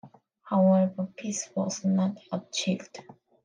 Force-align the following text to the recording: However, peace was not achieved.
However, 0.41 1.07
peace 1.15 1.47
was 1.55 1.85
not 1.85 2.17
achieved. 2.31 3.03